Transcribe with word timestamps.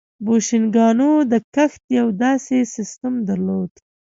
بوشنګانو 0.25 1.09
د 1.31 1.33
کښت 1.53 1.81
یو 1.99 2.07
داسې 2.23 2.57
سیستم 2.75 3.13
درلود. 3.29 3.71